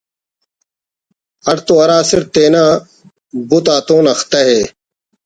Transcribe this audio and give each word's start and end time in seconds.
اٹ 1.49 1.57
تو 1.65 1.73
ہراسٹ 1.81 2.23
تینا 2.33 2.63
بُت 3.47 3.65
اتون 3.77 4.05
اختہ 4.13 4.41
ءِ 4.57 4.59